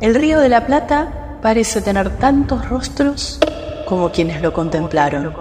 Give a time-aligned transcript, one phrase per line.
[0.00, 3.40] El río de la Plata parece tener tantos rostros
[3.84, 5.34] como quienes lo contemplaron.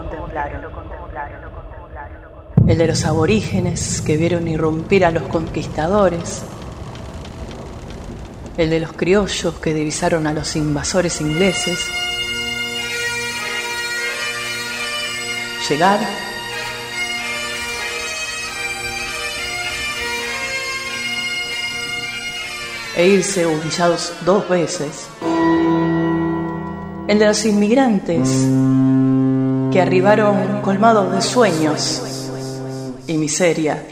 [2.66, 6.42] El de los aborígenes que vieron irrumpir a los conquistadores.
[8.58, 11.86] El de los criollos que divisaron a los invasores ingleses.
[15.70, 16.00] Llegar
[22.98, 25.08] e irse humillados dos veces.
[27.08, 28.28] El de los inmigrantes
[29.72, 32.02] que arribaron colmados de sueños
[33.06, 33.86] y miseria.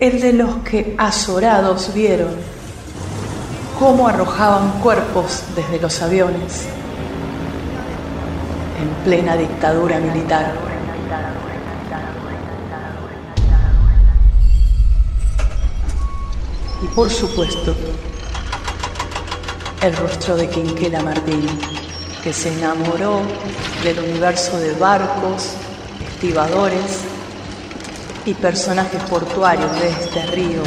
[0.00, 2.34] El de los que azorados vieron
[3.78, 6.66] cómo arrojaban cuerpos desde los aviones
[9.06, 10.52] plena dictadura militar.
[16.82, 17.72] Y por supuesto,
[19.80, 21.46] el rostro de Quinquela Martín,
[22.24, 23.22] que se enamoró
[23.84, 25.52] del universo de barcos,
[26.10, 27.02] estibadores
[28.24, 30.62] y personajes portuarios de este río,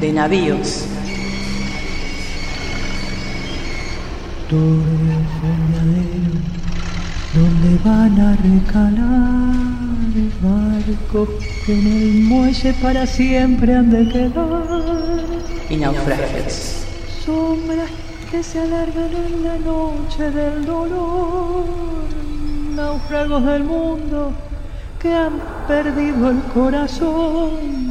[0.00, 0.95] de navíos
[4.48, 5.38] donde
[7.84, 9.66] van a recalar
[10.42, 11.28] barcos
[11.64, 15.26] que en el muelle para siempre han de quedar.
[15.68, 16.84] Y naufragios.
[17.24, 17.90] Sombras
[18.30, 21.64] que se alargan en la noche del dolor.
[22.74, 24.32] Náufragos del mundo
[25.00, 27.85] que han perdido el corazón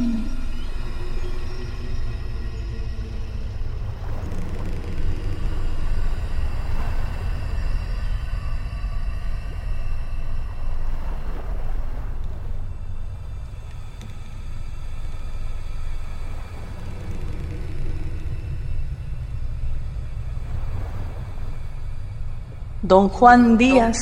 [22.86, 23.98] Don Juan Díaz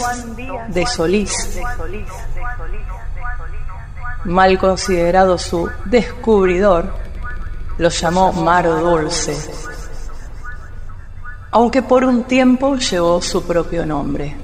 [0.69, 1.59] de Solís,
[4.25, 6.93] mal considerado su descubridor,
[7.79, 9.35] lo llamó Mar Dulce,
[11.51, 14.37] aunque por un tiempo llevó su propio nombre,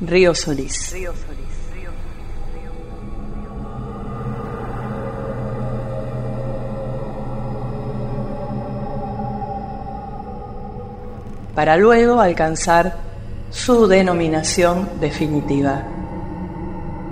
[0.00, 0.94] Río Solís.
[11.56, 13.11] Para luego alcanzar
[13.52, 15.82] su denominación definitiva,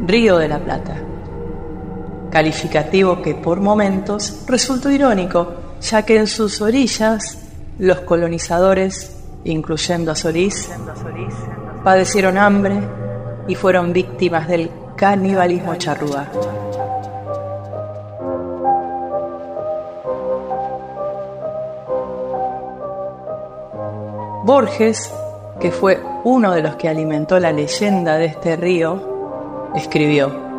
[0.07, 0.97] Río de la Plata,
[2.31, 7.39] calificativo que por momentos resultó irónico, ya que en sus orillas
[7.79, 10.71] los colonizadores, incluyendo a Solís,
[11.85, 12.81] padecieron hambre
[13.47, 16.27] y fueron víctimas del canibalismo charrúa.
[24.45, 25.13] Borges,
[25.61, 30.51] que fue uno de los que alimentó la leyenda de este río, escribió,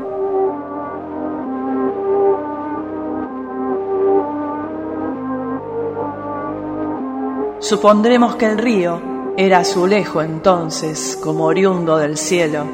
[7.60, 9.02] Supondremos que el río
[9.38, 12.66] era azulejo entonces, como oriundo del cielo,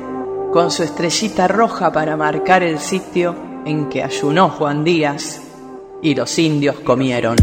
[0.51, 5.41] con su estrellita roja para marcar el sitio en que ayunó Juan Díaz
[6.01, 7.35] y los indios comieron.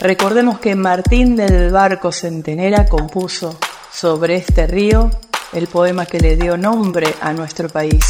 [0.00, 3.58] Recordemos que Martín del Barco Centenera compuso
[3.92, 5.10] sobre este río
[5.52, 8.02] el poema que le dio nombre a nuestro país.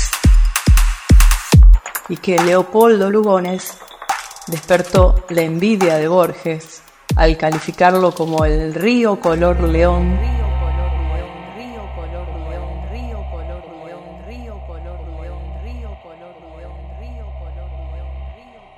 [2.09, 3.77] Y que Leopoldo Lugones
[4.47, 6.81] despertó la envidia de Borges
[7.17, 10.17] al calificarlo como el río color león.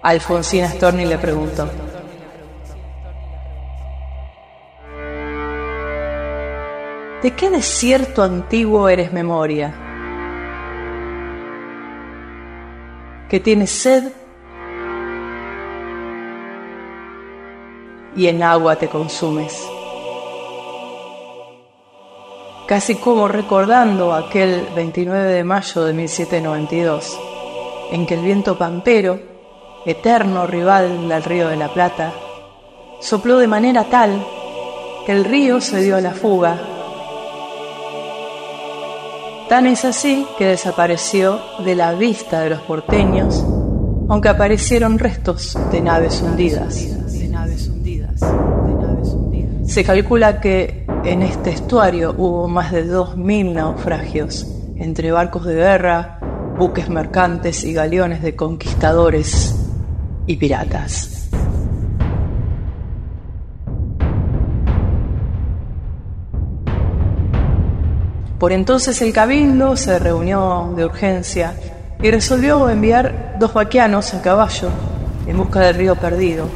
[0.01, 1.69] Alfonsina Storni le preguntó
[7.23, 9.73] ¿De qué desierto antiguo eres memoria?
[13.31, 14.11] Que tienes sed
[18.17, 19.57] y en agua te consumes.
[22.67, 27.21] Casi como recordando aquel 29 de mayo de 1792,
[27.93, 29.21] en que el viento pampero,
[29.87, 32.13] eterno rival del río de la Plata,
[33.01, 34.27] sopló de manera tal
[35.07, 36.72] que el río se dio a la fuga
[39.53, 43.45] Tan es así que desapareció de la vista de los porteños,
[44.09, 46.89] aunque aparecieron restos de naves hundidas.
[49.67, 54.47] Se calcula que en este estuario hubo más de 2.000 naufragios
[54.77, 56.19] entre barcos de guerra,
[56.57, 59.55] buques mercantes y galeones de conquistadores
[60.27, 61.12] y piratas.
[68.43, 71.55] Por entonces el cabildo se reunió de urgencia
[72.03, 74.69] y resolvió enviar dos vaquianos a caballo
[75.29, 76.49] en busca del río perdido.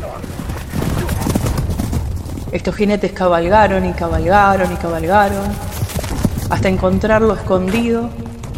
[2.51, 5.45] Estos jinetes cabalgaron y cabalgaron y cabalgaron
[6.51, 8.11] hasta encontrarlo escondido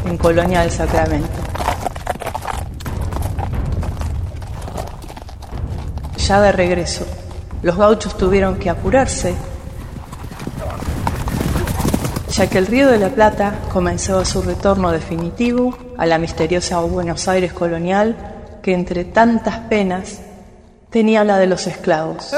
[0.07, 1.29] en Colonia del Sacramento.
[6.17, 7.07] Ya de regreso,
[7.61, 9.35] los gauchos tuvieron que apurarse,
[12.31, 17.27] ya que el Río de la Plata comenzaba su retorno definitivo a la misteriosa Buenos
[17.29, 18.17] Aires colonial
[18.63, 20.21] que entre tantas penas
[20.91, 22.35] tenía la de los esclavos.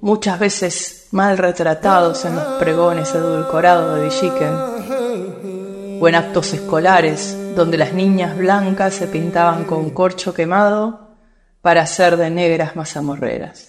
[0.00, 7.78] Muchas veces mal retratados en los pregones edulcorados de Villiquen, o en actos escolares donde
[7.78, 11.14] las niñas blancas se pintaban con corcho quemado
[11.62, 13.68] para hacer de negras mazamorreras.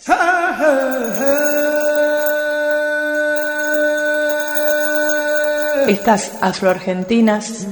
[5.87, 7.67] Estas afroargentinas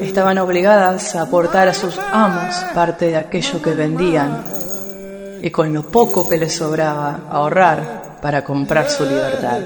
[0.00, 4.44] estaban obligadas a aportar a sus amos parte de aquello que vendían
[5.42, 9.58] y con lo poco que les sobraba ahorrar para comprar su libertad.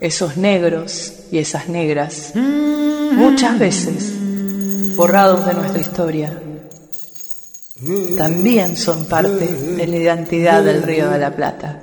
[0.00, 4.12] Esos negros y esas negras, muchas veces
[4.96, 6.32] borrados de nuestra historia,
[8.16, 11.80] también son parte de la identidad del Río de la Plata,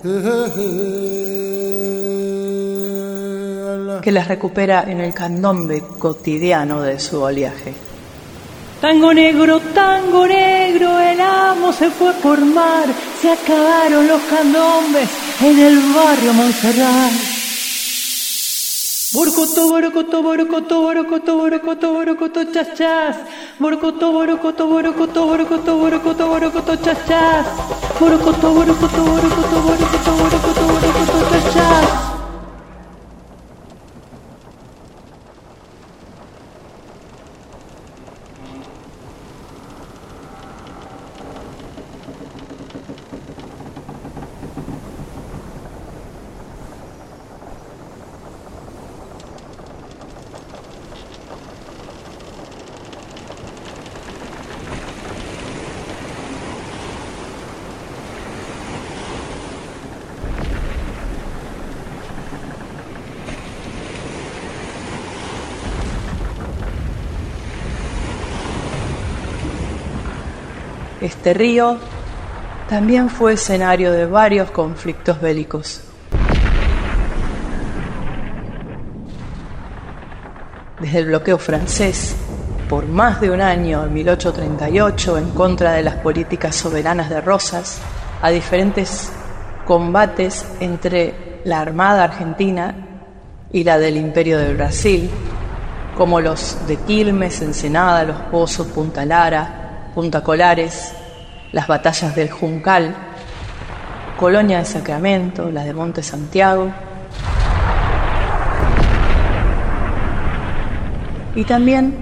[4.01, 7.73] que las recupera en el candombe cotidiano de su oleaje.
[8.79, 12.85] Tango negro, tango negro, el amo se fue por mar,
[13.21, 15.09] se acabaron los candombes
[15.41, 17.30] en el barrio Montserrat.
[19.13, 23.17] モルコット、モルコット、モルコット、モルコット、モルコット、モルコット、チャッチャース。
[23.59, 28.01] モルコット、モルコット、モルコット、モルコット、モルコット、モルコット、チャッチャース。
[28.01, 30.60] モルコト、モルコット、モルコット、モルコット、モルコット、モルコット、
[71.01, 71.77] Este río
[72.69, 75.81] también fue escenario de varios conflictos bélicos.
[80.80, 82.15] Desde el bloqueo francés,
[82.69, 87.80] por más de un año, en 1838, en contra de las políticas soberanas de Rosas,
[88.22, 89.12] a diferentes
[89.65, 92.75] combates entre la Armada Argentina
[93.51, 95.10] y la del Imperio de Brasil,
[95.98, 99.61] como los de Quilmes, Ensenada, Los Pozos, Punta Lara,
[99.93, 100.93] Punta Colares,
[101.51, 102.95] las batallas del Juncal,
[104.17, 106.71] Colonia de Sacramento, las de Monte Santiago,
[111.36, 111.95] y también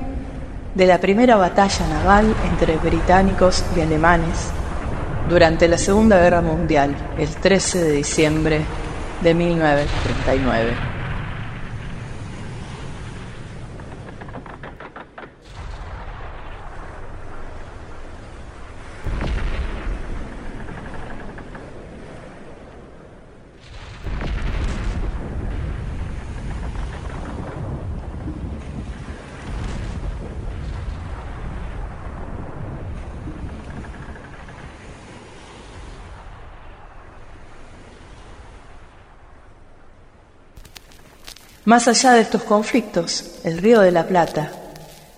[0.76, 4.52] de la primera batalla naval entre británicos y alemanes
[5.30, 8.62] durante la Segunda Guerra Mundial, el 13 de diciembre
[9.22, 10.89] de 1939.
[41.70, 44.52] Más allá de estos conflictos, el Río de la Plata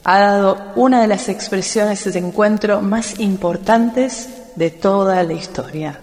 [0.04, 4.28] ha dado una de las expresiones de encuentro más importantes
[4.58, 6.02] de toda la historia.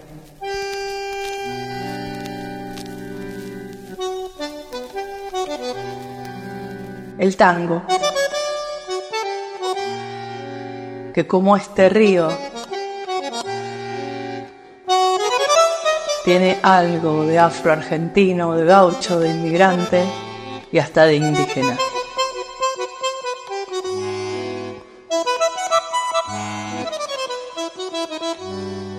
[7.19, 7.83] El tango,
[11.13, 12.27] que como este río
[16.25, 20.05] tiene algo de afroargentino, de gaucho, de inmigrante,
[20.71, 21.79] y hasta de indígenas.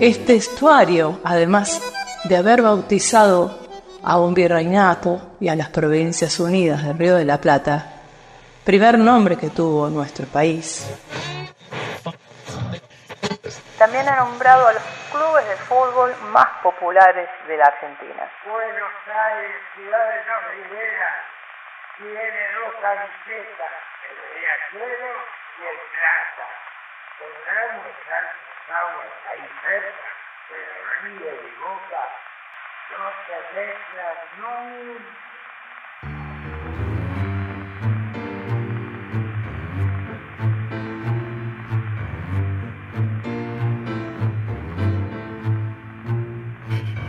[0.00, 1.80] Este estuario, además
[2.24, 3.58] de haber bautizado
[4.02, 7.86] a un virreinato y a las provincias unidas del Río de la Plata,
[8.64, 10.88] primer nombre que tuvo nuestro país.
[13.78, 18.30] También ha nombrado a los clubes de fútbol más populares de la Argentina.
[18.46, 21.39] Buenos Aires, ciudad de la
[22.00, 23.72] tiene dos camisetas,
[24.08, 25.12] el riachuelo
[25.58, 26.46] y el plata.
[27.20, 28.24] Podrán estar
[28.70, 30.08] aguas ahí cerca,
[30.48, 32.04] pero río y boca
[32.96, 35.12] no se mezclan nunca.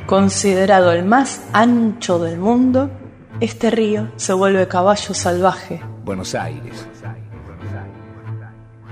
[0.05, 3.00] Considerado el más ancho del mundo,
[3.41, 5.81] este río se vuelve caballo salvaje.
[6.05, 6.87] Buenos Aires.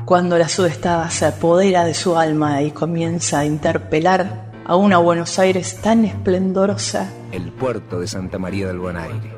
[0.06, 5.40] Cuando la sudestada se apodera de su alma y comienza a interpelar a una Buenos
[5.40, 7.10] Aires tan esplendorosa.
[7.32, 9.38] El puerto de Santa María del Buen Aire.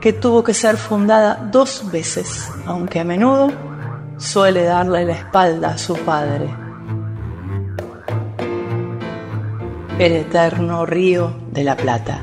[0.00, 3.52] Que tuvo que ser fundada dos veces, aunque a menudo
[4.18, 6.48] suele darle la espalda a su padre.
[10.00, 12.22] el eterno río de la Plata.